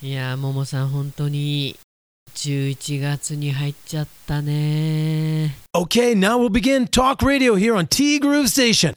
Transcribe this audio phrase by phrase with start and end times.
[0.00, 1.76] いやももさん本当に
[2.36, 5.56] 11月に入っちゃったね。
[5.74, 8.94] Okay, now we'll begin Talk Radio here on T Groove Station.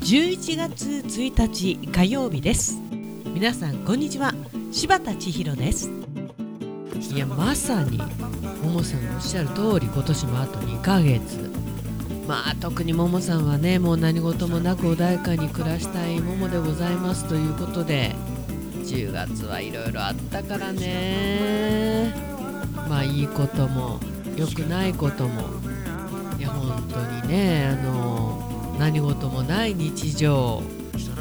[0.00, 2.78] 11月1日火曜日です。
[3.34, 4.32] 皆さんこんにちは。
[4.72, 5.90] 柴田千尋です。
[7.14, 7.98] いやまさに
[8.62, 11.50] ももさんのおっしゃる通り今年もあと2ヶ月
[12.26, 18.14] まあ特にももさんはねもう何事もなく穏やかに暮らしたいももでございますということで
[18.84, 22.14] 10月はいろいろあったからね。
[22.88, 23.98] まあいいことも
[24.36, 25.42] 良くないことも。
[26.38, 30.62] いや本当にねあの何事もない日常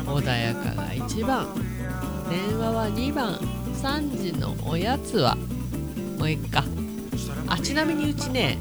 [0.05, 1.47] 穏やかが1番。
[2.29, 3.39] 電話は2番。
[3.81, 5.35] 3時のおやつは。
[6.17, 6.63] もういっか。
[7.47, 8.57] あちなみにうちね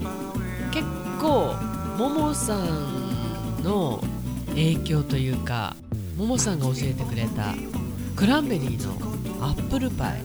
[0.70, 0.86] 結
[1.20, 1.54] 構
[1.96, 4.02] ももさんの
[4.48, 5.76] 影響というか
[6.16, 7.54] ももさんが教えてくれた
[8.16, 8.94] クランベリーの
[9.44, 10.22] アップルパイ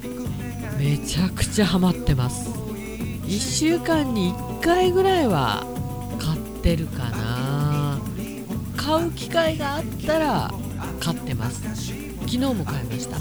[0.77, 2.49] めちゃくちゃハマってます。
[2.49, 5.63] 1週間に1回ぐらいは
[6.18, 7.99] 買ってるかな。
[8.76, 10.52] 買う機会があったら
[10.99, 11.62] 買ってます。
[12.21, 13.18] 昨日も買いました。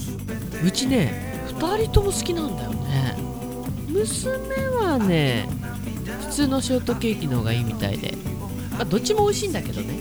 [0.65, 3.17] うちね2人とも好きなんだよね。
[3.89, 5.49] 娘はね
[6.21, 8.17] 普通のショートケーキの方がいいみたいで、
[8.79, 9.99] まあ、どっちも美味しいんだけどね。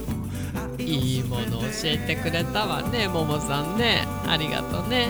[0.78, 4.08] いいもの教えてくれたわねももさんね。
[4.28, 5.09] ありがとうね。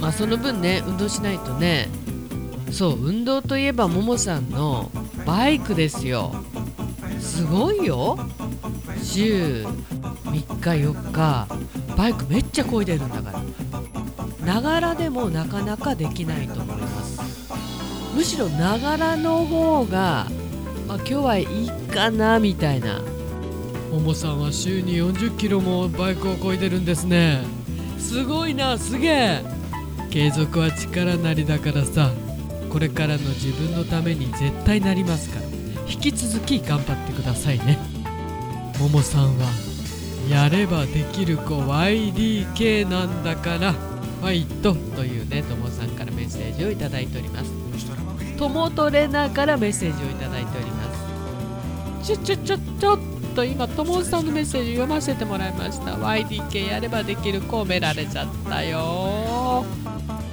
[0.00, 1.88] まあその分ね運動しないとね。
[2.72, 4.90] そう運動といえばももさんの
[5.24, 6.34] バイクですよ。
[7.20, 8.18] すごいよ。
[9.02, 11.46] 週3日4日。
[11.96, 14.54] バイクめっちゃ漕いでるんだから。
[14.54, 17.20] ながらでもなかなかできないと思います。
[18.14, 20.26] むしろながらの方が、
[20.90, 23.00] まあ、今日はいいかなみたいな。
[23.92, 27.44] ももさんは週に40キロもバイクを漕いでるんですね。
[27.96, 29.44] すごいなすげえ。
[30.10, 32.10] 継続は力なりだからさ。
[32.70, 35.46] これからの自分のために絶対なりますから。
[35.88, 37.78] 引き続き頑張ってくださいね。
[38.80, 39.46] ももさんは
[40.28, 43.74] やればできる子 YDK なんだから。
[43.74, 47.60] ファイトというねともさんからメッセージをいただいております。
[48.40, 50.69] ともトレナーからメッセージをいただいております
[52.02, 52.98] ちょちょちょちょっ
[53.34, 55.92] と今ともさんのメッセージ読ませてもらいました。
[55.92, 59.64] YDK やればできる子をめられちゃったよ。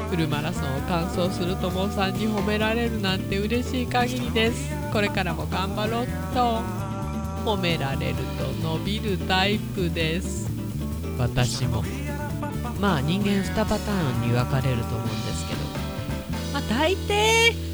[0.09, 4.71] フルマラソンを完走するともさんに褒められるなんて嬉しい限りです。
[4.93, 6.61] これからも頑張ろうと。
[7.45, 10.49] 褒められると伸びるタイプです。
[11.17, 11.83] 私も。
[12.79, 15.59] まあ人間2パターンに分かれると思うんですけど。
[16.53, 17.66] まあ大抵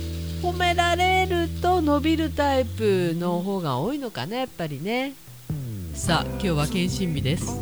[0.43, 5.13] 褒められると伸びるタイプの方が多いのかなやっぱりね。
[5.93, 7.57] さあ今日は検診日です。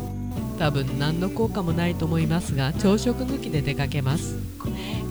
[0.58, 4.34] 多分何の効果もないと思いますが朝食抜きで出かけます。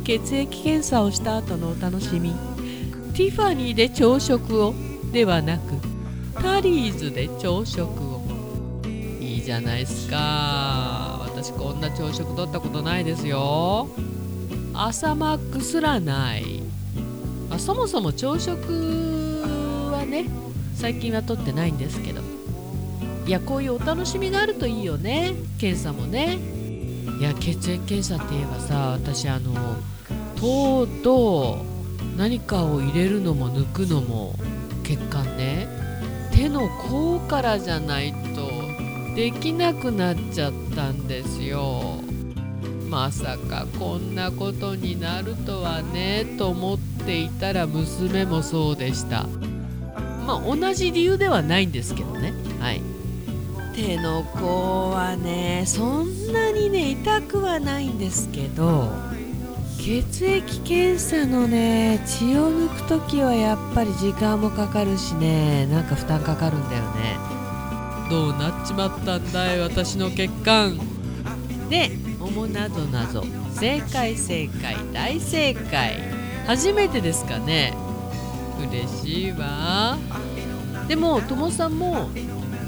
[0.03, 2.33] 血液検査をした後のお楽しみ。
[3.13, 4.73] ティファニーで朝食を
[5.13, 5.61] ではなく
[6.41, 8.21] タリーズで朝食を。
[9.21, 11.21] いいじゃないですか。
[11.23, 13.87] 私こんな朝食取ったことないですよ。
[14.73, 16.60] 朝マックすらない
[17.51, 19.41] あそもそも朝食
[19.91, 20.25] はね
[20.75, 22.21] 最近は取ってないんですけど。
[23.27, 25.35] いやこういうお楽しみがあるといいよね。
[25.59, 26.39] 検査もね。
[27.19, 29.53] いや血液検査って言えばさ私あの
[30.37, 31.63] 糖と
[32.17, 34.35] 何かを入れるのも抜くのも
[34.83, 35.67] 血管ね。
[36.33, 38.49] 手の甲からじゃないと
[39.15, 42.01] できなくなっちゃったんですよ。
[42.91, 49.27] まさかこんなことになるとはねと思っていたら娘もそうでした。
[50.27, 52.33] まあ同じ理由ではないんですけどね。
[52.59, 52.81] はい。
[53.73, 58.89] 手の甲はねそんなにね痛くはないんですけど
[59.79, 67.17] 血液検査のね血を抜く時はやっぱり時間もかかるしねなんか負担かかるんだよね。
[68.09, 70.77] どうなっちまったんだい私の血管。
[71.69, 73.23] で桃なぞなぞ
[73.55, 74.75] 正解正解。
[74.93, 75.99] 大正解。
[76.45, 77.73] 初めてですかね。
[78.59, 79.97] 嬉しいわ。
[80.87, 82.09] でもともさんも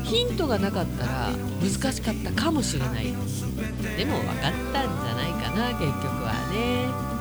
[0.03, 1.29] ヒントがなかったら
[1.61, 3.05] 難しかったかもしれない。
[3.95, 7.13] でも分かったんじゃないかな結局はね。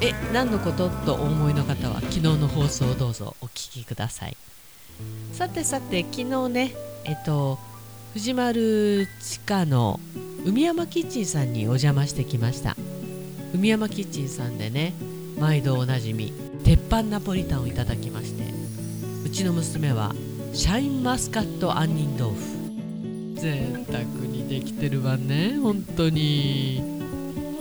[0.00, 0.88] え何のこと？
[0.88, 4.36] とお思いの方は昨日の放送をどうぞお聞きください。
[5.32, 6.74] さてさて昨日ね
[7.04, 7.58] えっと
[8.14, 10.00] 藤丸地下の
[10.44, 12.76] 海山キッチンさんにお邪魔してきました。
[13.54, 14.94] 海山キッチンさんでね
[15.38, 16.32] 毎度おなじみ
[16.64, 18.44] 鉄板ナポリタンをいただきまして
[19.24, 20.14] うちの娘は
[20.52, 22.58] シャインマスカット杏仁豆腐。
[23.40, 26.98] 贅沢にできてるわね本当に。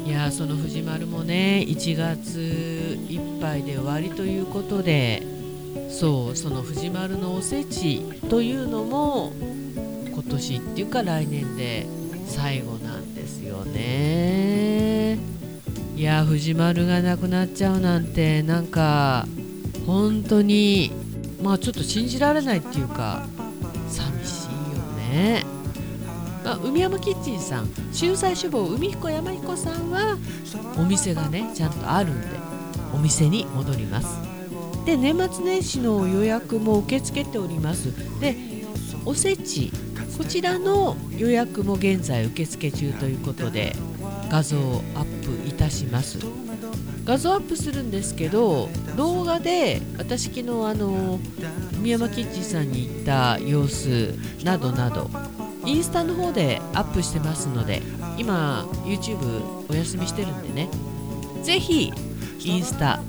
[0.05, 5.21] いやその藤丸もね1月いっぱいで終わりということで
[5.89, 7.99] そうその藤丸のおせち
[8.29, 9.33] というのも
[10.27, 11.88] 年っていうか来年で
[12.27, 15.18] 最後なんですよね。
[15.95, 19.27] いや藤丸がなくなっちゃうなんてなんか
[19.88, 20.91] 本当に
[21.41, 23.25] まあちょっと信じられないっていうか
[23.89, 24.47] 寂しい
[24.77, 25.44] よね、
[26.44, 30.18] まあ、海山キッチンさん秀才志望海彦山彦さんは
[30.77, 32.27] お店がねちゃんとあるんで
[32.94, 34.07] お店に戻ります。
[34.85, 37.91] で年末年始の予約も受け付けております。
[38.21, 38.35] で
[39.03, 39.71] おせち
[40.18, 43.74] こちらの予約も現在受付中ということで
[44.30, 46.19] 画像をアップいたします。
[47.06, 48.68] 画像アップするんですけど
[48.98, 51.19] 動画で私昨日あの
[51.80, 55.10] 宮山キッチンさんに行った様子などなど
[55.66, 57.81] インスタの方でアップしてますので
[58.18, 60.69] 今 YouTube お休みしてるんでね。
[61.44, 61.94] ぜひ
[62.44, 63.00] インスタ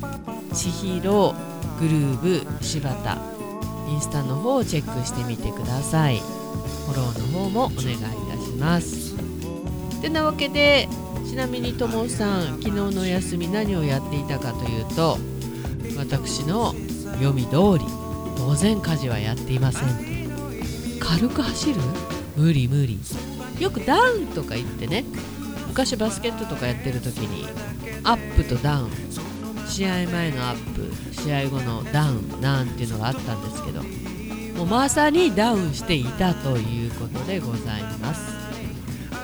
[0.53, 3.19] 千尋グルーブ柴田
[3.89, 6.38] インスタの方をチェックしてみてください。
[6.87, 8.05] フォローの方もお願いいた
[8.43, 9.17] します。
[10.01, 10.89] てなわけで
[11.29, 15.19] ちなみにともさん昨日のお休み何をやっていたかというと
[15.97, 16.75] 私の
[17.15, 17.85] 読み通り
[18.37, 20.29] 当然家事はやっていません。
[21.01, 21.81] 軽く走る？
[22.37, 22.99] 無理無理。
[23.59, 25.05] よくダウンとか言ってね
[25.67, 27.47] 昔バスケットとかやってる時に
[28.05, 28.91] アップとダウン。
[29.67, 33.83] 試合前のアップ試合後のダウンなんていうのがあったんですけど
[34.59, 38.37] もうまさにダウンしていたということでございます。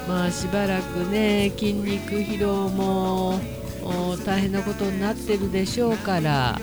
[0.09, 3.41] まあしばらくね筋肉疲労も
[4.25, 6.61] 大変なことになってるでしょうから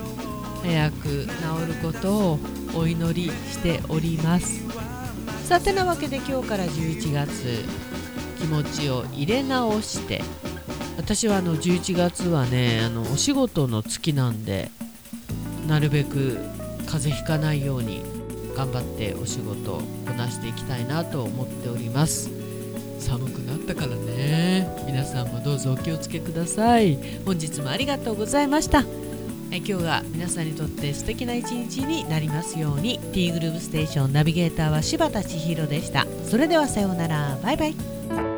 [0.64, 1.28] 早く治
[1.68, 2.40] ることを
[2.74, 4.62] お祈りしております。
[5.44, 7.66] さてなわけで今日から11月
[8.40, 10.22] 気持ちを入れ直して
[10.96, 14.72] 私はあの11月はねあのお仕事の月なんで
[15.68, 16.38] なるべく
[16.86, 18.21] 風邪ひかないように
[18.56, 22.30] 頑張ってお仕事をこなしていきたいなと思っております。
[23.00, 24.70] 寒くなったからね。
[24.86, 26.98] 皆さんもどうぞお気をつけください。
[27.26, 28.86] 本日もありがとうございました。
[29.52, 33.00] え今日が皆さんにとって素敵な一日になりますように。
[33.12, 36.08] T グループステーションナビゲーターは柴田千尋でした。
[36.26, 37.38] それではさようなら。
[37.44, 38.31] バイバイ。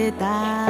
[0.00, 0.69] 力を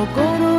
[0.00, 0.49] 心の中の